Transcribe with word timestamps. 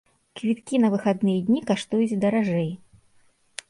Квіткі 0.39 0.79
на 0.85 0.89
выхадныя 0.95 1.45
дні 1.51 1.63
каштуюць 1.69 2.19
даражэй. 2.27 2.69